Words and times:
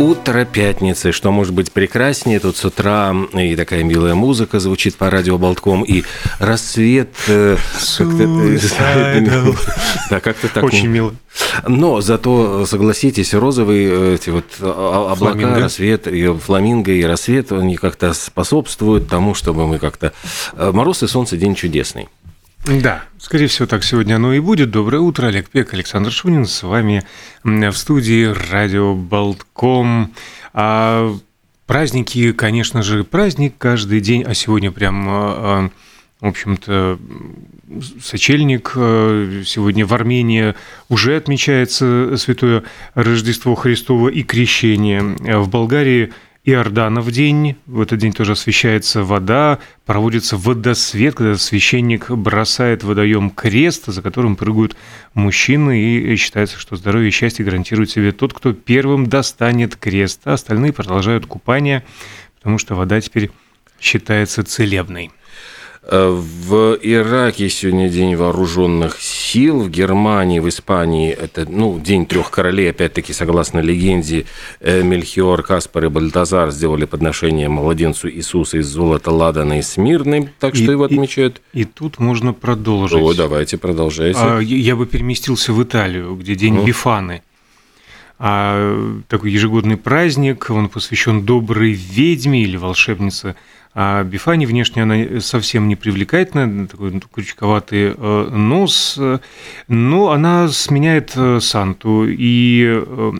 Утро 0.00 0.46
пятницы, 0.46 1.12
что 1.12 1.30
может 1.30 1.52
быть 1.52 1.72
прекраснее, 1.72 2.40
тут 2.40 2.56
с 2.56 2.64
утра 2.64 3.14
и 3.34 3.54
такая 3.54 3.84
милая 3.84 4.14
музыка 4.14 4.58
звучит 4.58 4.96
по 4.96 5.10
радио 5.10 5.36
Болтком, 5.36 5.82
и 5.82 6.04
рассвет... 6.38 7.10
Э, 7.28 7.58
да, 10.10 10.20
как-то 10.20 10.48
так. 10.48 10.64
Очень 10.64 10.86
мило. 10.86 11.14
Но 11.68 12.00
зато, 12.00 12.64
согласитесь, 12.64 13.34
розовые 13.34 13.90
э, 13.90 14.14
эти 14.14 14.30
вот 14.30 14.46
облака, 14.58 15.16
фламинго. 15.16 15.60
рассвет, 15.60 16.06
и 16.06 16.32
фламинго 16.32 16.92
и 16.92 17.02
рассвет, 17.02 17.52
они 17.52 17.76
как-то 17.76 18.14
способствуют 18.14 19.06
тому, 19.06 19.34
чтобы 19.34 19.66
мы 19.66 19.78
как-то... 19.78 20.14
Э, 20.54 20.72
мороз 20.72 21.02
и 21.02 21.08
солнце– 21.08 21.36
день 21.36 21.54
чудесный. 21.54 22.08
Да, 22.66 23.04
скорее 23.18 23.46
всего, 23.46 23.66
так 23.66 23.82
сегодня 23.82 24.16
оно 24.16 24.34
и 24.34 24.38
будет. 24.38 24.70
Доброе 24.70 24.98
утро, 24.98 25.28
Олег 25.28 25.48
Пек, 25.48 25.72
Александр 25.72 26.10
Шунин 26.10 26.44
с 26.44 26.62
вами 26.62 27.02
в 27.42 27.72
студии 27.72 28.26
радио 28.50 28.94
Болтком. 28.94 30.12
А 30.52 31.16
праздники, 31.66 32.32
конечно 32.32 32.82
же, 32.82 33.02
праздник 33.02 33.54
каждый 33.56 34.00
день, 34.00 34.24
а 34.24 34.34
сегодня 34.34 34.70
прям, 34.70 35.08
а, 35.08 35.10
а, 35.10 35.70
в 36.20 36.28
общем-то, 36.28 36.98
сочельник. 38.02 38.72
А, 38.76 39.42
сегодня 39.46 39.86
в 39.86 39.94
Армении 39.94 40.54
уже 40.90 41.16
отмечается 41.16 42.14
Святое 42.18 42.64
Рождество 42.94 43.54
Христово 43.54 44.10
и 44.10 44.22
Крещение. 44.22 45.00
В 45.02 45.48
Болгарии– 45.48 46.12
Иорданов 46.50 47.10
день. 47.12 47.56
В 47.66 47.80
этот 47.80 47.98
день 47.98 48.12
тоже 48.12 48.32
освещается 48.32 49.04
вода, 49.04 49.58
проводится 49.86 50.36
водосвет, 50.36 51.14
когда 51.14 51.36
священник 51.36 52.10
бросает 52.10 52.82
водоем 52.82 53.30
крест, 53.30 53.86
за 53.86 54.02
которым 54.02 54.36
прыгают 54.36 54.76
мужчины, 55.14 55.80
и 55.80 56.16
считается, 56.16 56.58
что 56.58 56.76
здоровье 56.76 57.08
и 57.08 57.12
счастье 57.12 57.44
гарантирует 57.44 57.90
себе 57.90 58.12
тот, 58.12 58.34
кто 58.34 58.52
первым 58.52 59.06
достанет 59.06 59.76
крест, 59.76 60.22
а 60.24 60.32
остальные 60.32 60.72
продолжают 60.72 61.26
купание, 61.26 61.84
потому 62.36 62.58
что 62.58 62.74
вода 62.74 63.00
теперь 63.00 63.30
считается 63.80 64.42
целебной. 64.42 65.10
Э, 65.82 66.10
в 66.10 66.78
Ираке 66.82 67.48
сегодня 67.48 67.88
день 67.88 68.14
вооруженных 68.14 69.00
сил, 69.00 69.62
в 69.62 69.70
Германии, 69.70 70.38
в 70.38 70.48
Испании 70.48 71.10
это 71.10 71.46
ну, 71.48 71.80
день 71.80 72.04
трех 72.04 72.30
королей, 72.30 72.70
опять-таки, 72.70 73.14
согласно 73.14 73.60
легенде, 73.60 74.26
Мельхиор, 74.60 75.42
Каспар 75.42 75.86
и 75.86 75.88
Бальтазар 75.88 76.50
сделали 76.50 76.84
подношение 76.84 77.48
младенцу 77.48 78.10
Иисуса 78.10 78.58
из 78.58 78.66
золота 78.66 79.10
Ладана 79.10 79.58
и 79.58 79.62
Смирны, 79.62 80.30
так 80.38 80.54
что 80.54 80.64
и, 80.64 80.70
его 80.70 80.84
отмечают. 80.84 81.40
И, 81.54 81.62
и 81.62 81.64
тут 81.64 81.98
можно 81.98 82.34
продолжить. 82.34 83.00
О, 83.00 83.14
давайте, 83.14 83.56
продолжайте. 83.56 84.20
А, 84.20 84.38
я 84.38 84.76
бы 84.76 84.84
переместился 84.84 85.54
в 85.54 85.62
Италию, 85.62 86.14
где 86.14 86.34
день 86.34 86.56
ну. 86.56 86.64
Бифаны. 86.64 87.22
А, 88.22 89.00
такой 89.08 89.32
ежегодный 89.32 89.78
праздник, 89.78 90.50
он 90.50 90.68
посвящен 90.68 91.24
доброй 91.24 91.72
ведьме 91.72 92.42
или 92.42 92.58
волшебнице 92.58 93.34
а 93.72 94.02
Бифани 94.02 94.46
внешне 94.46 94.82
она 94.82 95.20
совсем 95.20 95.68
не 95.68 95.76
привлекательна, 95.76 96.66
такой 96.66 96.90
ну, 96.90 97.00
крючковатый 97.00 97.94
э, 97.96 98.28
нос, 98.30 98.98
но 99.68 100.10
она 100.10 100.48
сменяет 100.48 101.12
э, 101.14 101.38
Санту, 101.40 102.06
и 102.08 102.64
э, 102.66 103.12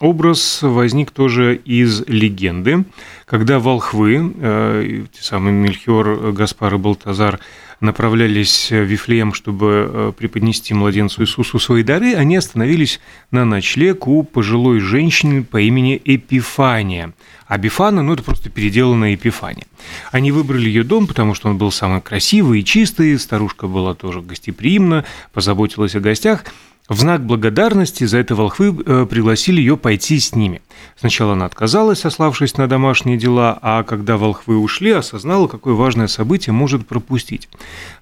образ 0.00 0.60
возник 0.62 1.10
тоже 1.10 1.56
из 1.56 2.02
легенды, 2.08 2.84
когда 3.26 3.58
волхвы, 3.60 5.08
те 5.12 5.22
самые 5.22 5.52
Мельхиор, 5.52 6.32
Гаспар 6.32 6.74
и 6.74 6.78
Балтазар, 6.78 7.38
направлялись 7.80 8.70
в 8.70 8.82
Вифлеем, 8.82 9.32
чтобы 9.32 10.12
преподнести 10.18 10.74
младенцу 10.74 11.22
Иисусу 11.22 11.58
свои 11.58 11.82
дары, 11.82 12.14
они 12.14 12.36
остановились 12.36 13.00
на 13.30 13.44
ночлег 13.44 14.06
у 14.06 14.22
пожилой 14.22 14.80
женщины 14.80 15.44
по 15.44 15.60
имени 15.60 16.00
Эпифания– 16.04 17.12
а 17.50 17.58
Бифана, 17.58 18.00
ну, 18.02 18.12
это 18.12 18.22
просто 18.22 18.48
переделанная 18.48 19.16
Эпифания. 19.16 19.66
Они 20.12 20.30
выбрали 20.30 20.68
ее 20.68 20.84
дом, 20.84 21.08
потому 21.08 21.34
что 21.34 21.48
он 21.48 21.58
был 21.58 21.72
самый 21.72 22.00
красивый 22.00 22.60
и 22.60 22.64
чистый, 22.64 23.18
старушка 23.18 23.66
была 23.66 23.94
тоже 23.94 24.22
гостеприимна, 24.22 25.04
позаботилась 25.32 25.96
о 25.96 26.00
гостях. 26.00 26.44
В 26.90 26.98
знак 26.98 27.24
благодарности 27.24 28.02
за 28.02 28.18
это 28.18 28.34
волхвы 28.34 28.76
э, 28.84 29.06
пригласили 29.08 29.60
ее 29.60 29.76
пойти 29.76 30.18
с 30.18 30.34
ними. 30.34 30.60
Сначала 30.98 31.34
она 31.34 31.46
отказалась, 31.46 32.00
сославшись 32.00 32.56
на 32.56 32.66
домашние 32.66 33.16
дела, 33.16 33.56
а 33.62 33.84
когда 33.84 34.16
волхвы 34.16 34.58
ушли, 34.58 34.90
осознала, 34.90 35.46
какое 35.46 35.74
важное 35.74 36.08
событие 36.08 36.52
может 36.52 36.88
пропустить. 36.88 37.48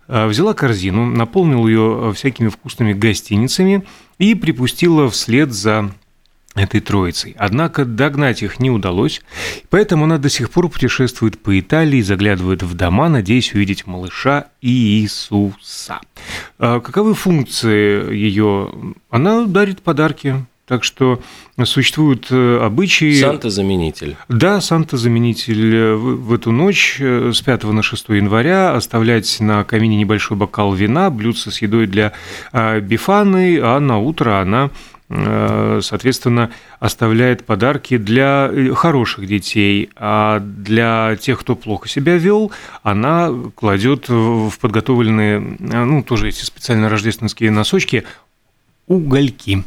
Э, 0.09 0.27
взяла 0.27 0.55
корзину, 0.55 1.05
наполнила 1.05 1.69
ее 1.69 1.99
э, 2.01 2.13
всякими 2.15 2.49
вкусными 2.49 2.95
гостиницами 2.95 3.85
и 4.17 4.35
припустила 4.35 5.11
вслед 5.11 5.53
за 5.53 5.91
этой 6.59 6.81
троицей. 6.81 7.35
Однако 7.39 7.85
догнать 7.85 8.43
их 8.43 8.61
не 8.61 8.71
удалось, 8.71 9.23
поэтому 9.71 10.05
она 10.05 10.19
до 10.19 10.29
сих 10.29 10.51
пор 10.51 10.69
путешествует 10.69 11.39
по 11.39 11.59
Италии, 11.59 12.01
заглядывает 12.01 12.63
в 12.63 12.75
дома, 12.75 13.09
надеясь 13.09 13.55
увидеть 13.55 13.87
малыша 13.87 14.47
Иисуса. 14.61 16.01
А 16.59 16.81
каковы 16.81 17.15
функции 17.15 18.15
ее? 18.15 18.71
Она 19.11 19.47
дарит 19.47 19.83
подарки, 19.83 20.45
так 20.67 20.85
что 20.85 21.23
существуют 21.65 22.27
э, 22.31 22.59
обычаи... 22.63 23.19
Санта-заменитель. 23.19 24.17
Да, 24.29 24.61
Санта-заменитель. 24.61 25.95
В 25.95 26.35
эту 26.35 26.53
ночь 26.53 26.99
э, 27.01 27.33
с 27.33 27.41
5 27.41 27.65
на 27.65 27.83
6 27.83 28.11
января 28.11 28.75
оставлять 28.75 29.41
на 29.41 29.65
камине 29.65 29.97
небольшой 29.97 30.37
бокал 30.37 30.75
вина, 30.75 31.09
блюдце 31.09 31.51
с 31.51 31.63
едой 31.63 31.87
для 31.87 32.13
а, 32.53 32.81
бифаны, 32.81 33.59
а 33.63 33.81
на 33.81 33.99
утро 33.99 34.41
она 34.41 34.69
Э, 34.69 34.98
соответственно, 35.81 36.51
оставляет 36.81 37.47
подарки 37.47 37.97
для 37.97 38.51
э, 38.53 38.75
хороших 38.75 39.27
детей, 39.27 39.89
а 39.97 40.41
для 40.41 41.17
тех, 41.17 41.41
кто 41.41 41.57
плохо 41.57 41.89
себя 41.89 42.17
вел, 42.17 42.53
она 42.83 43.33
кладет 43.55 44.09
в 44.09 44.53
подготовленные, 44.61 45.57
э, 45.59 45.85
ну, 45.85 46.03
тоже 46.03 46.29
эти 46.29 46.45
специально 46.45 46.91
рождественские 46.91 47.51
носочки, 47.51 48.05
угольки. 48.87 49.65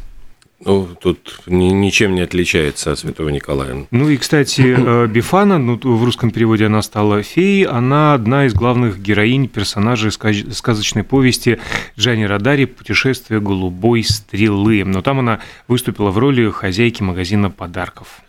Ну, 0.64 0.88
тут 1.00 1.40
ничем 1.46 2.14
не 2.14 2.20
отличается 2.20 2.92
от 2.92 2.98
Святого 2.98 3.30
Николая. 3.30 3.86
Ну 3.90 4.08
и, 4.08 4.16
кстати, 4.16 4.74
э, 4.76 5.06
Бифана, 5.12 5.58
ну, 5.58 5.76
в 5.76 6.04
русском 6.04 6.30
переводе 6.30 6.66
она 6.66 6.82
стала 6.82 7.22
феей, 7.22 7.64
она 7.64 8.14
одна 8.14 8.46
из 8.46 8.54
главных 8.54 9.00
героинь 9.00 9.48
персонажей 9.48 10.12
сказочной 10.12 11.02
повести 11.02 11.58
Джани 11.98 12.24
Радари 12.24 12.66
«Путешествие 12.66 13.40
голубой 13.40 14.04
стрелы». 14.04 14.84
Но 14.84 15.02
там 15.02 15.18
она 15.18 15.40
выступила 15.66 16.10
в 16.10 16.18
роли 16.18 16.48
хозяйки 16.50 17.02
магазина 17.02 17.50
подарков. 17.50 18.22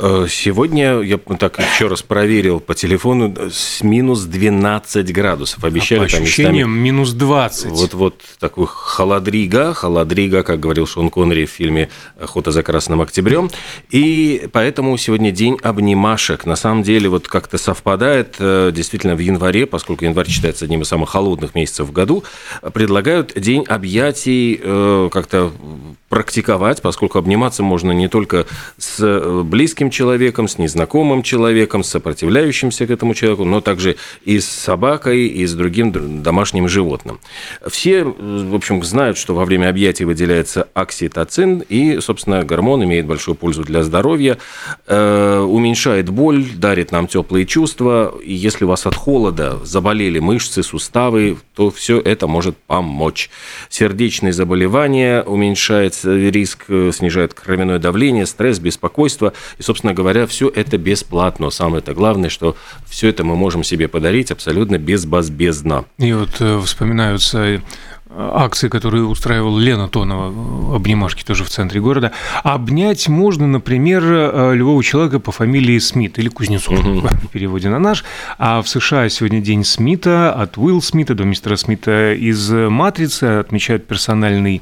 Э, 0.00 0.26
сегодня 0.28 1.00
я 1.00 1.18
так 1.18 1.58
еще 1.58 1.88
раз 1.88 2.02
проверил 2.02 2.60
по 2.60 2.74
телефону 2.74 3.34
с 3.50 3.82
минус 3.82 4.22
12 4.22 5.12
градусов. 5.12 5.64
Обещали 5.64 5.98
а 5.98 6.02
по 6.02 6.06
ощущениям 6.06 6.70
местами... 6.70 6.84
минус 6.84 7.12
20. 7.14 7.70
Вот, 7.72 7.94
вот 7.94 8.22
такой 8.38 8.66
холодрига, 8.68 9.74
холодрига, 9.74 10.44
как 10.44 10.60
говорил 10.60 10.86
Шон 10.86 11.10
Коннери 11.10 11.46
в 11.46 11.50
фильме 11.50 11.88
«Охота 12.20 12.52
за 12.52 12.62
красным 12.62 13.00
октябрем». 13.00 13.50
И 13.90 14.48
поэтому 14.52 14.96
сегодня 14.98 15.32
день 15.32 15.58
обнимашек. 15.62 16.46
На 16.46 16.54
самом 16.54 16.84
деле 16.84 17.08
вот 17.08 17.26
как-то 17.26 17.58
совпадает 17.58 18.36
э, 18.38 18.70
действительно 18.72 19.16
в 19.16 19.18
январе, 19.18 19.66
поскольку 19.66 20.04
январь 20.04 20.28
считается 20.28 20.64
одним 20.64 20.82
из 20.82 20.88
самых 20.88 21.10
холодных 21.10 21.56
месяцев 21.56 21.88
в 21.88 21.92
году, 21.92 22.22
предлагают 22.72 23.32
день 23.34 23.64
объятий 23.66 24.60
э, 24.62 25.08
как-то 25.10 25.52
практиковать, 26.08 26.82
поскольку 26.82 27.18
обниматься 27.18 27.62
можно 27.64 27.90
не 27.90 28.08
только 28.08 28.46
с 28.78 29.42
близким 29.42 29.87
близким 29.88 29.90
человеком, 29.90 30.48
с 30.48 30.58
незнакомым 30.58 31.22
человеком, 31.22 31.82
с 31.82 31.88
сопротивляющимся 31.88 32.86
к 32.86 32.90
этому 32.90 33.14
человеку, 33.14 33.44
но 33.44 33.60
также 33.60 33.96
и 34.26 34.38
с 34.38 34.46
собакой, 34.46 35.26
и 35.26 35.46
с 35.46 35.54
другим 35.54 36.22
домашним 36.22 36.68
животным. 36.68 37.18
Все, 37.66 38.04
в 38.04 38.54
общем, 38.54 38.82
знают, 38.84 39.18
что 39.18 39.34
во 39.34 39.44
время 39.44 39.68
объятий 39.70 40.06
выделяется 40.06 40.68
окситоцин, 40.74 41.64
и, 41.70 42.00
собственно, 42.00 42.44
гормон 42.44 42.82
имеет 42.84 43.06
большую 43.06 43.34
пользу 43.34 43.62
для 43.62 43.82
здоровья, 43.82 44.36
э, 44.86 45.40
уменьшает 45.40 46.08
боль, 46.10 46.44
дарит 46.56 46.92
нам 46.92 47.06
теплые 47.06 47.46
чувства. 47.46 48.14
И 48.24 48.34
если 48.34 48.64
у 48.64 48.68
вас 48.68 48.86
от 48.86 48.94
холода 48.94 49.58
заболели 49.64 50.20
мышцы, 50.20 50.62
суставы, 50.62 51.36
то 51.54 51.70
все 51.70 52.00
это 52.00 52.26
может 52.26 52.56
помочь. 52.66 53.30
Сердечные 53.70 54.32
заболевания 54.32 55.22
уменьшает 55.22 55.94
риск, 56.04 56.64
э, 56.68 56.92
снижает 56.92 57.34
кровяное 57.34 57.78
давление, 57.78 58.26
стресс, 58.26 58.58
беспокойство. 58.58 59.32
И, 59.58 59.62
собственно, 59.62 59.77
собственно 59.78 59.94
говоря, 59.94 60.26
все 60.26 60.48
это 60.48 60.76
бесплатно. 60.76 61.50
Самое 61.50 61.78
это 61.78 61.94
главное, 61.94 62.30
что 62.30 62.56
все 62.84 63.10
это 63.10 63.22
мы 63.22 63.36
можем 63.36 63.62
себе 63.62 63.86
подарить 63.86 64.32
абсолютно 64.32 64.76
безбазбезно. 64.76 65.84
И 65.98 66.12
вот 66.12 66.30
э, 66.40 66.60
вспоминаются 66.64 67.38
э, 67.38 67.60
акции, 68.10 68.68
которые 68.68 69.04
устраивала 69.04 69.56
Лена 69.56 69.86
Тонова, 69.86 70.74
обнимашки 70.74 71.22
тоже 71.22 71.44
в 71.44 71.48
центре 71.48 71.80
города. 71.80 72.10
Обнять 72.42 73.06
можно, 73.06 73.46
например, 73.46 74.02
э, 74.04 74.54
любого 74.56 74.82
человека 74.82 75.20
по 75.20 75.30
фамилии 75.30 75.78
Смит 75.78 76.18
или 76.18 76.28
Кузнецов 76.28 76.80
в 76.82 77.28
переводе 77.28 77.68
на 77.68 77.78
наш. 77.78 78.04
А 78.36 78.60
в 78.60 78.68
США 78.68 79.08
сегодня 79.08 79.40
день 79.40 79.62
Смита, 79.62 80.32
от 80.32 80.58
Уилл 80.58 80.82
Смита 80.82 81.14
до 81.14 81.22
мистера 81.22 81.54
Смита 81.54 82.14
из 82.14 82.50
«Матрицы» 82.50 83.38
отмечают 83.38 83.86
персональный 83.86 84.60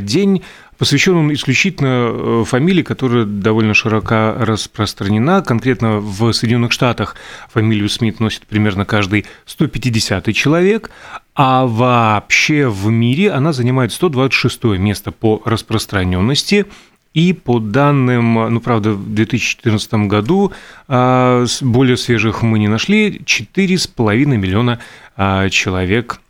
день. 0.00 0.42
Посвящен 0.78 1.16
он 1.16 1.32
исключительно 1.32 2.10
э, 2.10 2.44
фамилии, 2.46 2.82
которая 2.82 3.24
довольно 3.24 3.72
широко 3.72 4.34
распространена. 4.38 5.42
Конкретно 5.42 5.98
в 6.00 6.32
Соединенных 6.32 6.72
Штатах 6.72 7.16
фамилию 7.48 7.88
Смит 7.88 8.20
носит 8.20 8.46
примерно 8.46 8.84
каждый 8.84 9.24
150 9.46 10.34
человек, 10.34 10.90
а 11.34 11.66
вообще 11.66 12.68
в 12.68 12.90
мире 12.90 13.30
она 13.30 13.52
занимает 13.52 13.92
126 13.92 14.64
место 14.78 15.12
по 15.12 15.42
распространенности. 15.44 16.66
И 17.14 17.32
по 17.32 17.60
данным, 17.60 18.34
ну, 18.34 18.60
правда, 18.60 18.92
в 18.92 19.14
2014 19.14 19.94
году 20.06 20.52
а, 20.86 21.46
более 21.62 21.96
свежих 21.96 22.42
мы 22.42 22.58
не 22.58 22.68
нашли, 22.68 23.22
4,5 23.24 24.26
миллиона 24.26 24.80
а, 25.16 25.48
человек 25.48 26.20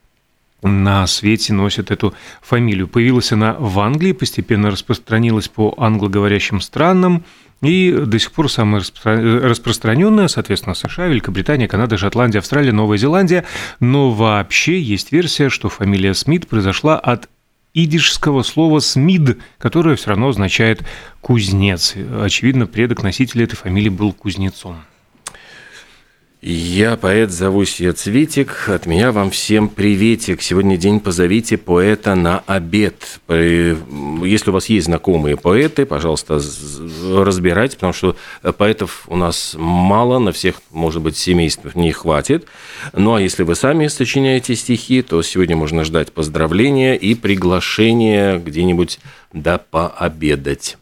на 0.63 1.07
свете 1.07 1.53
носит 1.53 1.91
эту 1.91 2.15
фамилию. 2.41 2.89
Появилась 2.89 3.33
она 3.33 3.55
в 3.59 3.79
Англии, 3.81 4.13
постепенно 4.13 4.71
распространилась 4.71 5.49
по 5.49 5.75
англоговорящим 5.77 6.61
странам, 6.61 7.25
и 7.63 7.91
до 7.91 8.19
сих 8.19 8.33
пор 8.33 8.51
самая 8.51 8.83
распространенная, 9.05 10.29
соответственно, 10.29 10.75
США, 10.75 11.07
Великобритания, 11.07 11.69
Канада, 11.69 11.97
Шотландия, 11.97 12.41
Австралия, 12.41 12.73
Новая 12.73 12.99
Зеландия. 12.99 13.45
Но 13.81 14.11
вообще 14.11 14.81
есть 14.81 15.11
версия, 15.11 15.49
что 15.49 15.69
фамилия 15.69 16.13
Смит 16.13 16.47
произошла 16.49 16.99
от 16.99 17.31
идишского 17.73 18.43
слова 18.43 18.81
«смид», 18.81 19.39
которое 19.59 19.97
все 19.97 20.11
равно 20.11 20.29
означает 20.29 20.83
«кузнец». 21.21 21.95
Очевидно, 22.21 22.67
предок 22.67 23.03
носителя 23.03 23.45
этой 23.45 23.57
фамилии 23.57 23.91
был 23.91 24.13
кузнецом. 24.13 24.77
Я 26.43 26.97
поэт, 26.97 27.33
зовусь 27.33 27.81
я 27.81 27.95
Цветик. 27.95 28.69
От 28.69 28.85
меня 28.85 29.11
вам 29.11 29.31
всем 29.31 29.69
приветик. 29.69 30.43
Сегодня 30.43 30.77
день 30.77 31.01
позовите 31.01 31.57
поэта 31.57 32.15
на 32.15 32.41
обед. 32.47 33.21
Если 33.29 34.51
у 34.51 34.53
вас 34.53 34.67
есть 34.67 34.85
знакомые 34.85 35.39
поэты, 35.39 35.87
пожалуйста, 35.87 36.39
разбирайте, 37.11 37.77
потому 37.77 37.95
что 37.95 38.17
поэтов 38.59 39.05
у 39.09 39.17
нас 39.17 39.57
мало, 39.59 40.19
на 40.19 40.31
всех, 40.31 40.61
может 40.71 41.01
быть, 41.01 41.17
семейств 41.17 41.75
не 41.75 41.91
хватит. 41.91 42.45
Ну 42.93 43.15
а 43.15 43.21
если 43.21 43.43
вы 43.43 43.55
сами 43.55 43.89
сочиняете 43.89 44.55
стихи, 44.57 45.01
то 45.01 45.23
сегодня 45.23 45.57
можно 45.57 45.85
ждать 45.85 46.13
поздравления 46.13 46.97
и 46.97 47.15
приглашения 47.15 48.37
где-нибудь 48.39 49.01
да 49.33 49.59
пообедать. 49.59 50.77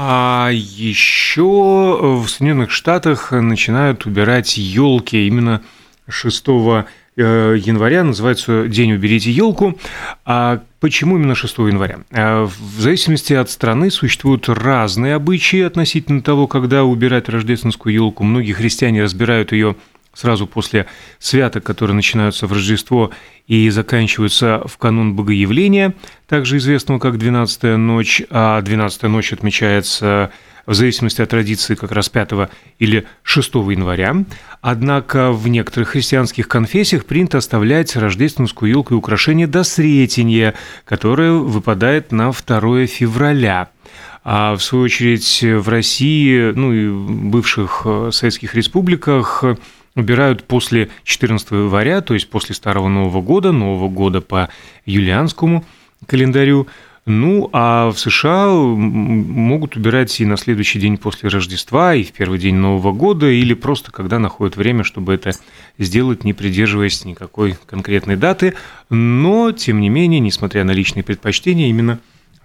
А 0.00 0.50
еще 0.52 1.98
в 2.22 2.28
Соединенных 2.28 2.70
Штатах 2.70 3.32
начинают 3.32 4.06
убирать 4.06 4.56
елки 4.56 5.26
именно 5.26 5.60
6 6.08 6.44
э, 6.46 6.84
января, 7.16 8.04
называется 8.04 8.68
День 8.68 8.92
«Уберите 8.92 9.32
елку». 9.32 9.76
А 10.24 10.62
почему 10.78 11.16
именно 11.16 11.34
6 11.34 11.58
января? 11.58 11.98
А 12.12 12.44
в 12.44 12.80
зависимости 12.80 13.32
от 13.32 13.50
страны 13.50 13.90
существуют 13.90 14.48
разные 14.48 15.16
обычаи 15.16 15.62
относительно 15.62 16.22
того, 16.22 16.46
когда 16.46 16.84
убирать 16.84 17.28
рождественскую 17.28 17.92
елку. 17.92 18.22
Многие 18.22 18.52
христиане 18.52 19.02
разбирают 19.02 19.50
ее 19.50 19.74
сразу 20.18 20.48
после 20.48 20.86
святок, 21.20 21.62
которые 21.62 21.94
начинаются 21.94 22.46
в 22.46 22.52
Рождество 22.52 23.12
и 23.46 23.70
заканчиваются 23.70 24.62
в 24.66 24.76
канун 24.76 25.14
Богоявления, 25.14 25.94
также 26.26 26.56
известного 26.56 26.98
как 26.98 27.18
«Двенадцатая 27.18 27.76
ночь», 27.76 28.22
а 28.30 28.60
«Двенадцатая 28.60 29.10
ночь» 29.10 29.32
отмечается 29.32 30.32
в 30.66 30.74
зависимости 30.74 31.22
от 31.22 31.30
традиции 31.30 31.76
как 31.76 31.92
раз 31.92 32.10
5 32.10 32.50
или 32.78 33.06
6 33.22 33.54
января. 33.54 34.24
Однако 34.60 35.32
в 35.32 35.48
некоторых 35.48 35.90
христианских 35.90 36.46
конфессиях 36.46 37.06
принято 37.06 37.38
оставлять 37.38 37.96
рождественскую 37.96 38.70
елку 38.70 38.94
и 38.94 38.96
украшения 38.98 39.46
до 39.46 39.64
Сретения, 39.64 40.52
которое 40.84 41.32
выпадает 41.32 42.12
на 42.12 42.32
2 42.32 42.86
февраля. 42.86 43.70
А 44.24 44.56
в 44.56 44.62
свою 44.62 44.84
очередь 44.84 45.42
в 45.42 45.68
России, 45.70 46.52
ну 46.54 46.74
и 46.74 46.90
бывших 46.90 47.82
э, 47.86 48.10
советских 48.12 48.54
республиках 48.54 49.42
убирают 49.98 50.44
после 50.44 50.88
14 51.04 51.50
января, 51.50 52.00
то 52.00 52.14
есть 52.14 52.30
после 52.30 52.54
Старого 52.54 52.88
Нового 52.88 53.20
года, 53.20 53.52
Нового 53.52 53.88
года 53.88 54.20
по 54.20 54.48
юлианскому 54.86 55.64
календарю. 56.06 56.66
Ну, 57.04 57.48
а 57.54 57.90
в 57.90 57.98
США 57.98 58.50
могут 58.50 59.76
убирать 59.76 60.20
и 60.20 60.26
на 60.26 60.36
следующий 60.36 60.78
день 60.78 60.98
после 60.98 61.30
Рождества, 61.30 61.94
и 61.94 62.02
в 62.02 62.12
первый 62.12 62.38
день 62.38 62.56
Нового 62.56 62.92
года, 62.92 63.26
или 63.30 63.54
просто 63.54 63.90
когда 63.90 64.18
находят 64.18 64.56
время, 64.56 64.84
чтобы 64.84 65.14
это 65.14 65.32
сделать, 65.78 66.24
не 66.24 66.34
придерживаясь 66.34 67.06
никакой 67.06 67.56
конкретной 67.66 68.16
даты. 68.16 68.54
Но, 68.90 69.52
тем 69.52 69.80
не 69.80 69.88
менее, 69.88 70.20
несмотря 70.20 70.64
на 70.64 70.72
личные 70.72 71.02
предпочтения, 71.02 71.70
именно 71.70 71.98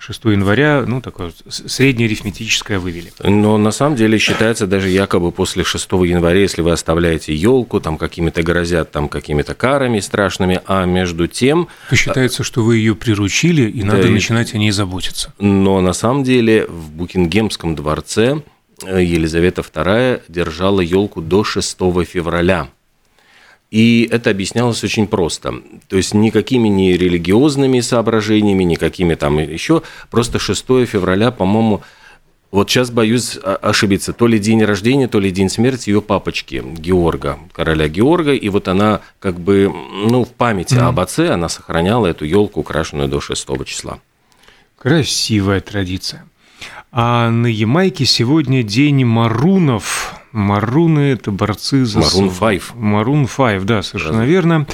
6 0.05 0.25
января, 0.25 0.83
ну, 0.85 0.99
такое 0.99 1.31
среднее 1.47 2.07
арифметическое 2.07 2.77
вывели. 2.77 3.13
Но 3.23 3.57
на 3.57 3.71
самом 3.71 3.95
деле 3.95 4.17
считается 4.17 4.67
даже 4.67 4.89
якобы 4.89 5.31
после 5.31 5.63
6 5.63 5.89
января, 5.93 6.41
если 6.41 6.61
вы 6.61 6.73
оставляете 6.73 7.33
елку, 7.33 7.79
там 7.79 7.97
какими-то 7.97 8.43
грозят 8.43 8.91
там 8.91 9.07
какими-то 9.07 9.55
карами 9.55 10.01
страшными, 10.01 10.59
а 10.65 10.83
между 10.83 11.27
тем... 11.27 11.69
То 11.89 11.95
считается, 11.95 12.43
что 12.43 12.63
вы 12.63 12.79
ее 12.79 12.95
приручили, 12.95 13.61
и 13.61 13.81
да, 13.81 13.93
надо 13.93 14.09
начинать 14.09 14.53
о 14.53 14.57
ней 14.57 14.71
заботиться. 14.71 15.33
Но 15.39 15.79
на 15.79 15.93
самом 15.93 16.25
деле 16.25 16.65
в 16.67 16.91
Букингемском 16.91 17.73
дворце 17.73 18.41
э, 18.85 19.01
Елизавета 19.01 19.61
II 19.61 20.23
держала 20.27 20.81
елку 20.81 21.21
до 21.21 21.45
6 21.45 21.77
февраля. 22.05 22.67
И 23.73 24.07
это 24.11 24.29
объяснялось 24.29 24.83
очень 24.83 25.07
просто. 25.07 25.55
То 25.87 25.97
есть 25.97 26.13
никакими 26.13 26.67
не 26.67 26.95
религиозными 26.95 27.79
соображениями, 27.79 28.63
никакими 28.63 29.15
там 29.15 29.39
еще. 29.39 29.81
Просто 30.11 30.37
6 30.37 30.85
февраля, 30.85 31.31
по-моему, 31.31 31.81
вот 32.51 32.69
сейчас 32.69 32.91
боюсь 32.91 33.35
ошибиться, 33.43 34.13
то 34.13 34.27
ли 34.27 34.37
день 34.37 34.63
рождения, 34.63 35.07
то 35.07 35.19
ли 35.19 35.31
день 35.31 35.49
смерти 35.49 35.89
ее 35.89 36.03
папочки 36.03 36.63
Георга, 36.63 37.39
короля 37.51 37.87
Георга, 37.87 38.35
и 38.35 38.47
вот 38.49 38.67
она 38.67 39.01
как 39.17 39.39
бы, 39.39 39.73
ну, 40.07 40.23
в 40.23 40.29
памяти 40.29 40.75
mm-hmm. 40.75 40.89
об 40.89 40.99
отце 40.99 41.29
она 41.29 41.49
сохраняла 41.49 42.05
эту 42.05 42.25
елку, 42.25 42.59
украшенную 42.59 43.09
до 43.09 43.21
6 43.21 43.47
числа. 43.65 43.99
Красивая 44.77 45.61
традиция. 45.61 46.25
А 46.91 47.31
на 47.31 47.47
Ямайке 47.47 48.05
сегодня 48.05 48.61
день 48.61 49.03
марунов. 49.03 50.13
Маруны– 50.33 50.99
это 51.13 51.31
борцы 51.31 51.85
за... 51.85 51.99
Марун 51.99 52.31
5. 52.31 52.61
Марун 52.75 53.27
5, 53.27 53.65
да, 53.65 53.83
совершенно 53.83 54.19
Разве? 54.19 54.33
верно. 54.33 54.65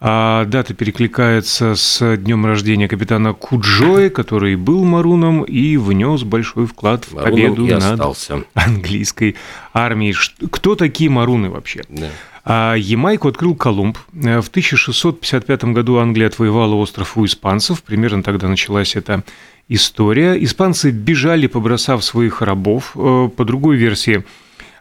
А 0.00 0.44
дата 0.44 0.74
перекликается 0.74 1.76
с 1.76 2.16
днем 2.16 2.44
рождения 2.44 2.88
капитана 2.88 3.32
Куджои, 3.32 4.08
который 4.08 4.56
был 4.56 4.84
маруном 4.84 5.44
и 5.44 5.76
внес 5.76 6.24
большой 6.24 6.66
вклад 6.66 7.04
в 7.04 7.14
Маруном 7.14 7.54
победу 7.54 7.66
над 7.66 7.92
остался. 7.92 8.44
английской 8.54 9.36
армией. 9.72 10.14
Кто 10.50 10.74
такие 10.74 11.08
маруны 11.08 11.48
вообще? 11.48 11.84
Да. 11.88 12.10
А 12.44 12.74
Ямайку 12.74 13.28
открыл 13.28 13.54
Колумб. 13.54 13.96
В 14.12 14.48
1655 14.48 15.64
году 15.66 15.98
Англия 15.98 16.26
отвоевала 16.26 16.74
остров 16.74 17.16
у 17.16 17.24
испанцев. 17.24 17.82
Примерно 17.84 18.22
тогда 18.24 18.48
началась 18.48 18.96
эта 18.96 19.22
история. 19.68 20.34
Испанцы 20.42 20.90
бежали, 20.90 21.46
побросав 21.46 22.04
своих 22.04 22.42
рабов. 22.42 22.90
Э, 22.96 23.30
по 23.34 23.44
другой 23.44 23.76
версии– 23.76 24.24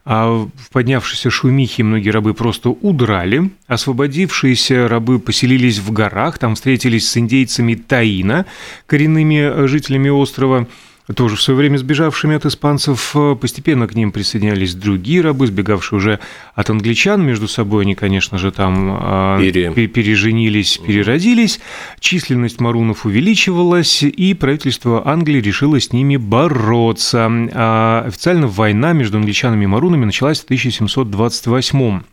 а 0.05 0.27
в 0.27 0.69
поднявшейся 0.71 1.29
шумихе 1.29 1.83
многие 1.83 2.09
рабы 2.09 2.33
просто 2.33 2.69
удрали. 2.69 3.51
Освободившиеся 3.67 4.87
рабы 4.87 5.19
поселились 5.19 5.79
в 5.79 5.91
горах, 5.91 6.37
там 6.37 6.55
встретились 6.55 7.09
с 7.09 7.17
индейцами 7.17 7.75
Таина, 7.75 8.45
коренными 8.85 9.67
жителями 9.67 10.09
острова– 10.09 10.67
тоже 11.15 11.35
в 11.35 11.41
свое 11.41 11.57
время 11.57 11.77
сбежавшими 11.77 12.35
от 12.35 12.45
испанцев. 12.45 13.11
Э, 13.15 13.35
постепенно 13.35 13.87
к 13.87 13.95
ним 13.95 14.11
присоединялись 14.11 14.73
другие 14.73 15.21
рабы, 15.21 15.47
сбегавшие 15.47 15.97
уже 15.97 16.19
от 16.55 16.69
англичан. 16.69 17.21
Между 17.21 17.47
собой 17.47 17.83
они, 17.83 17.95
конечно 17.95 18.37
же, 18.37 18.51
там 18.51 18.97
а, 18.99 19.39
Пере... 19.39 19.87
переженились, 19.87 20.77
переродились. 20.77 21.59
Численность 21.99 22.61
марунов 22.61 23.05
увеличивалась, 23.05 24.03
и 24.03 24.33
правительство 24.33 25.05
Англии 25.07 25.41
решило 25.41 25.79
с 25.79 25.91
ними 25.91 26.15
бороться. 26.15 27.29
А 27.53 28.05
официально 28.07 28.47
война 28.47 28.93
между 28.93 29.17
англичанами 29.17 29.65
и 29.65 29.67
марунами 29.67 30.05
началась 30.05 30.39
в 30.39 30.45
1728 30.45 32.03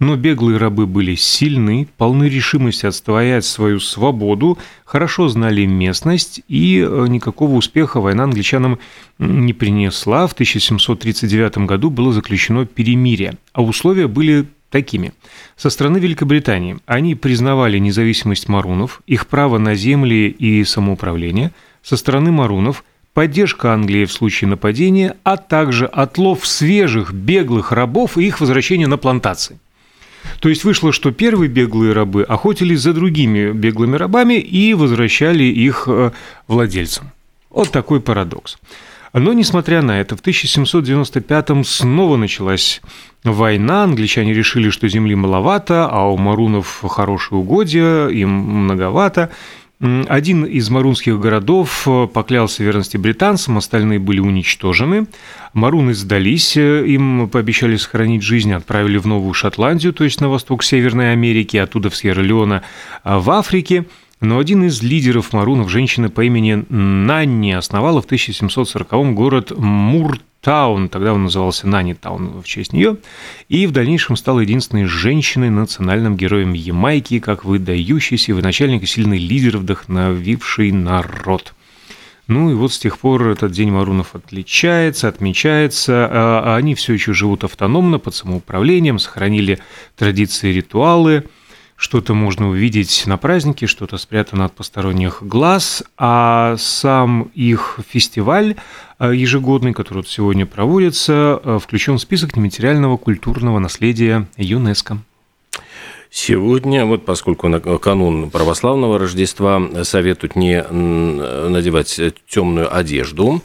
но 0.00 0.16
беглые 0.16 0.58
рабы 0.58 0.86
были 0.86 1.14
сильны, 1.14 1.86
полны 1.96 2.24
решимости 2.24 2.86
отстоять 2.86 3.44
свою 3.44 3.78
свободу, 3.78 4.58
хорошо 4.84 5.28
знали 5.28 5.66
местность, 5.66 6.40
и 6.48 6.84
э, 6.84 7.06
никакого 7.06 7.54
успеха 7.54 8.00
война 8.00 8.24
англичанам 8.24 8.80
не 9.18 9.52
принесла. 9.52 10.26
В 10.26 10.32
1739 10.32 11.58
году 11.58 11.90
было 11.90 12.12
заключено 12.12 12.66
перемирие, 12.66 13.34
а 13.52 13.62
условия 13.62 14.08
были 14.08 14.46
такими. 14.70 15.12
Со 15.56 15.70
стороны 15.70 15.98
Великобритании 15.98 16.78
они 16.86 17.14
признавали 17.14 17.78
независимость 17.78 18.48
марунов, 18.48 19.02
их 19.06 19.26
право 19.26 19.58
на 19.58 19.74
земли 19.74 20.28
и 20.28 20.64
самоуправление. 20.64 21.52
Со 21.82 21.96
стороны 21.96 22.32
марунов– 22.32 22.84
поддержка 23.14 23.72
Англии 23.72 24.04
в 24.04 24.12
случае 24.12 24.48
нападения, 24.48 25.16
а 25.24 25.36
также 25.36 25.86
отлов 25.86 26.46
свежих 26.46 27.12
беглых 27.12 27.72
рабов 27.72 28.16
и 28.16 28.26
их 28.26 28.40
возвращение 28.40 28.86
на 28.86 28.96
плантации. 28.96 29.58
То 30.40 30.48
есть 30.48 30.64
вышло, 30.64 30.92
что 30.92 31.10
первые 31.10 31.48
беглые 31.48 31.92
рабы 31.92 32.22
охотились 32.22 32.80
за 32.80 32.92
другими 32.92 33.52
беглыми 33.52 33.96
рабами 33.96 34.34
и 34.34 34.74
возвращали 34.74 35.44
их 35.44 35.84
э, 35.86 36.12
владельцам. 36.48 37.12
Вот 37.50 37.70
такой 37.70 38.00
парадокс. 38.00 38.58
Но, 39.12 39.32
несмотря 39.32 39.82
на 39.82 40.00
это, 40.00 40.16
в 40.16 40.22
1795-м 40.22 41.64
снова 41.64 42.16
началась 42.16 42.80
война. 43.24 43.82
Англичане 43.84 44.32
решили, 44.32 44.70
что 44.70 44.88
земли 44.88 45.16
маловато, 45.16 45.88
а 45.90 46.08
у 46.08 46.16
марунов 46.16 46.84
хорошие 46.88 47.38
угодья, 47.38 48.06
им 48.06 48.30
многовато. 48.30 49.30
Один 49.80 50.44
из 50.44 50.68
марунских 50.68 51.18
городов 51.18 51.88
э, 51.88 52.06
поклялся 52.12 52.62
верности 52.62 52.98
британцам, 52.98 53.56
остальные 53.56 53.98
были 53.98 54.20
уничтожены. 54.20 55.06
Маруны 55.54 55.94
сдались, 55.94 56.54
э, 56.58 56.86
им 56.86 57.30
пообещали 57.30 57.76
сохранить 57.76 58.22
жизнь, 58.22 58.52
отправили 58.52 58.98
в 58.98 59.06
Новую 59.06 59.32
Шотландию, 59.32 59.94
то 59.94 60.04
есть 60.04 60.20
на 60.20 60.28
восток 60.28 60.64
Северной 60.64 61.12
Америки, 61.12 61.56
оттуда 61.56 61.88
в 61.88 61.96
Сьерра-Леона, 61.96 62.60
в 63.04 63.30
Африке. 63.30 63.86
Но 64.20 64.38
один 64.38 64.64
из 64.64 64.82
лидеров 64.82 65.32
марунов, 65.32 65.70
женщина 65.70 66.10
по 66.10 66.22
имени 66.22 66.62
Нанни, 66.68 67.52
основала 67.52 68.02
в 68.02 68.04
1740 68.04 69.14
город 69.14 69.50
Мурт 69.56 70.20
Таун, 70.40 70.88
тогда 70.88 71.12
он 71.12 71.24
назывался 71.24 71.66
Нани 71.66 71.94
Таун 71.94 72.40
в 72.40 72.44
честь 72.44 72.72
нее, 72.72 72.96
и 73.48 73.66
в 73.66 73.72
дальнейшем 73.72 74.16
стал 74.16 74.40
единственной 74.40 74.86
женщиной 74.86 75.50
национальным 75.50 76.16
героем 76.16 76.54
Ямайки, 76.54 77.18
как 77.18 77.44
выдающийся 77.44 78.34
военачальник 78.34 78.82
и 78.82 78.86
сильный 78.86 79.18
лидер, 79.18 79.58
вдохновивший 79.58 80.72
народ. 80.72 81.54
Ну 82.26 82.50
и 82.50 82.54
вот 82.54 82.72
с 82.72 82.78
тех 82.78 82.98
пор 82.98 83.28
этот 83.28 83.52
День 83.52 83.72
Марунов 83.72 84.14
отличается, 84.14 85.08
отмечается, 85.08 86.08
а, 86.10 86.42
а 86.44 86.56
они 86.56 86.74
все 86.74 86.92
еще 86.94 87.12
живут 87.12 87.44
автономно, 87.44 87.98
под 87.98 88.14
самоуправлением, 88.14 88.98
сохранили 88.98 89.58
традиции, 89.96 90.52
ритуалы– 90.52 91.24
что-то 91.80 92.12
можно 92.12 92.50
увидеть 92.50 93.04
на 93.06 93.16
празднике, 93.16 93.66
что-то 93.66 93.96
спрятано 93.96 94.44
от 94.44 94.52
посторонних 94.52 95.22
глаз, 95.22 95.82
а 95.96 96.56
сам 96.58 97.30
их 97.34 97.80
фестиваль 97.88 98.56
э, 98.98 99.12
ежегодный, 99.14 99.72
который 99.72 99.98
вот 99.98 100.08
сегодня 100.08 100.44
проводится, 100.44 101.40
э, 101.42 101.58
включен 101.60 101.96
в 101.96 102.02
список 102.02 102.36
нематериального 102.36 102.98
культурного 102.98 103.58
наследия 103.58 104.28
ЮНЕСКО. 104.36 104.98
Сегодня, 106.12 106.86
вот 106.86 107.04
поскольку 107.04 107.46
на 107.46 107.60
канун 107.60 108.30
православного 108.30 108.98
Рождества 108.98 109.62
советуют 109.84 110.34
не 110.34 110.60
надевать 110.60 112.00
темную 112.28 112.76
одежду, 112.76 113.40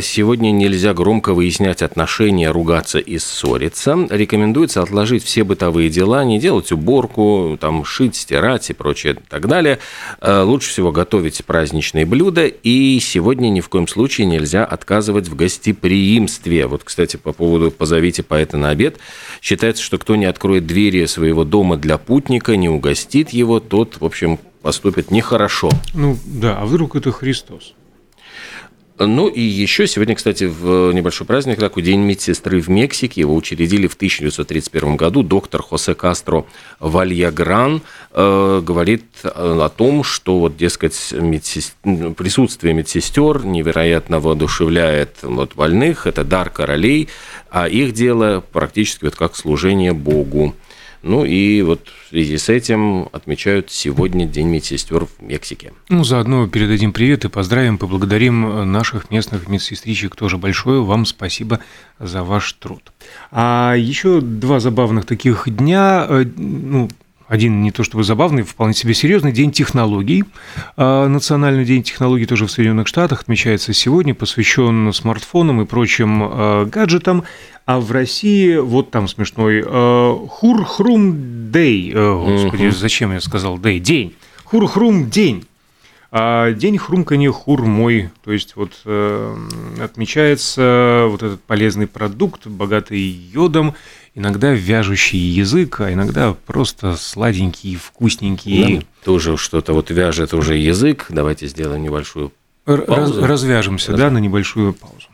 сегодня 0.00 0.52
нельзя 0.52 0.94
громко 0.94 1.34
выяснять 1.34 1.82
отношения, 1.82 2.52
ругаться 2.52 3.00
и 3.00 3.18
ссориться. 3.18 4.06
Рекомендуется 4.10 4.80
отложить 4.80 5.24
все 5.24 5.42
бытовые 5.42 5.90
дела, 5.90 6.22
не 6.22 6.38
делать 6.38 6.70
уборку, 6.70 7.58
там, 7.60 7.84
шить, 7.84 8.14
стирать 8.14 8.70
и 8.70 8.74
прочее 8.74 9.14
и 9.14 9.16
так 9.28 9.48
далее. 9.48 9.80
Лучше 10.22 10.70
всего 10.70 10.92
готовить 10.92 11.44
праздничные 11.44 12.06
блюда, 12.06 12.46
и 12.46 13.00
сегодня 13.00 13.48
ни 13.48 13.60
в 13.60 13.68
коем 13.68 13.88
случае 13.88 14.28
нельзя 14.28 14.64
отказывать 14.64 15.26
в 15.26 15.34
гостеприимстве. 15.34 16.68
Вот, 16.68 16.84
кстати, 16.84 17.16
по 17.16 17.32
поводу 17.32 17.72
«позовите 17.72 18.22
поэта 18.22 18.56
на 18.56 18.70
обед», 18.70 18.98
считается, 19.42 19.82
что 19.82 19.98
кто 19.98 20.14
не 20.14 20.26
откроет 20.26 20.64
двери 20.64 21.04
своего 21.06 21.42
дома 21.42 21.76
для 21.76 21.87
для 21.88 21.96
путника, 21.96 22.54
не 22.54 22.68
угостит 22.68 23.30
его, 23.30 23.60
тот, 23.60 23.98
в 23.98 24.04
общем, 24.04 24.38
поступит 24.60 25.10
нехорошо. 25.10 25.70
Ну 25.94 26.18
да, 26.26 26.58
а 26.58 26.66
вдруг 26.66 26.96
это 26.96 27.12
Христос? 27.12 27.72
Ну 28.98 29.28
и 29.28 29.40
еще 29.40 29.86
сегодня, 29.86 30.14
кстати, 30.14 30.44
в 30.44 30.92
небольшой 30.92 31.26
праздник, 31.26 31.58
такой 31.58 31.82
День 31.82 32.00
медсестры 32.00 32.60
в 32.60 32.68
Мексике. 32.68 33.22
Его 33.22 33.34
учредили 33.34 33.86
в 33.86 33.94
1931 33.94 34.96
году. 34.96 35.22
Доктор 35.22 35.62
Хосе 35.62 35.94
Кастро 35.94 36.44
Вальягран 36.78 37.80
э, 38.12 38.62
говорит 38.62 39.04
э, 39.22 39.28
о 39.30 39.70
том, 39.70 40.04
что, 40.04 40.40
вот, 40.40 40.58
дескать, 40.58 41.12
медсест... 41.12 41.74
присутствие 42.16 42.74
медсестер 42.74 43.46
невероятно 43.46 44.20
воодушевляет 44.20 45.16
вот, 45.22 45.54
больных. 45.54 46.06
Это 46.06 46.22
дар 46.22 46.50
королей, 46.50 47.08
а 47.50 47.66
их 47.66 47.94
дело 47.94 48.44
практически 48.52 49.04
вот 49.04 49.16
как 49.16 49.36
служение 49.36 49.94
Богу. 49.94 50.54
Ну 51.02 51.24
и 51.24 51.62
вот 51.62 51.88
в 51.88 52.08
связи 52.08 52.38
с 52.38 52.48
этим 52.48 53.08
отмечают 53.12 53.70
сегодня 53.70 54.26
День 54.26 54.48
медсестер 54.48 55.06
в 55.06 55.22
Мексике. 55.22 55.72
Ну, 55.88 56.04
заодно 56.04 56.46
передадим 56.48 56.92
привет 56.92 57.24
и 57.24 57.28
поздравим, 57.28 57.78
поблагодарим 57.78 58.70
наших 58.70 59.10
местных 59.10 59.48
медсестричек 59.48 60.16
тоже 60.16 60.38
большое. 60.38 60.82
Вам 60.82 61.04
спасибо 61.06 61.60
за 61.98 62.24
ваш 62.24 62.52
труд. 62.54 62.92
А 63.30 63.74
еще 63.76 64.20
два 64.20 64.60
забавных 64.60 65.06
таких 65.06 65.44
дня, 65.46 66.06
э, 66.08 66.24
ну, 66.36 66.88
один 67.28 67.62
не 67.62 67.70
то 67.70 67.84
чтобы 67.84 68.04
забавный, 68.04 68.42
вполне 68.42 68.74
себе 68.74 68.94
серьезный 68.94 69.32
день 69.32 69.52
технологий. 69.52 70.24
А, 70.76 71.06
Национальный 71.06 71.64
день 71.64 71.82
технологий 71.82 72.26
тоже 72.26 72.46
в 72.46 72.50
Соединенных 72.50 72.88
Штатах 72.88 73.22
отмечается 73.22 73.72
сегодня, 73.72 74.14
посвящен 74.14 74.92
смартфонам 74.92 75.60
и 75.60 75.66
прочим 75.66 76.22
а, 76.22 76.64
гаджетам. 76.64 77.24
А 77.66 77.80
в 77.80 77.92
России, 77.92 78.56
вот 78.56 78.90
там 78.90 79.08
смешной, 79.08 79.62
Хур-Хрум 79.62 81.50
Дэй. 81.50 81.92
Господи, 81.92 82.70
зачем 82.70 83.12
я 83.12 83.20
сказал 83.20 83.58
Дэй? 83.58 83.78
День. 83.78 84.14
Хур-Хрум 84.44 85.10
День. 85.10 85.44
А 86.10 86.52
день 86.52 86.78
хрумканья 86.78 87.30
хурмой, 87.30 88.08
то 88.24 88.32
есть 88.32 88.56
вот 88.56 88.72
э, 88.86 89.36
отмечается 89.78 91.04
вот 91.10 91.22
этот 91.22 91.42
полезный 91.42 91.86
продукт, 91.86 92.46
богатый 92.46 92.98
йодом, 92.98 93.74
иногда 94.18 94.52
вяжущий 94.52 95.18
язык, 95.18 95.80
а 95.80 95.92
иногда 95.92 96.34
просто 96.46 96.96
сладенький, 96.96 97.76
вкусненький. 97.76 98.74
Нам 98.74 98.82
тоже 99.04 99.36
что-то 99.36 99.72
вот 99.72 99.90
вяжет 99.90 100.34
уже 100.34 100.56
язык. 100.56 101.06
Давайте 101.08 101.46
сделаем 101.46 101.82
небольшую 101.82 102.32
паузу. 102.64 102.84
Раз, 102.86 103.16
развяжем 103.16 103.78
да, 103.88 104.10
на 104.10 104.18
небольшую 104.18 104.74
паузу. 104.74 105.07